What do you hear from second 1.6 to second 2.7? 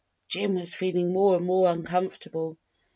uncomfortable.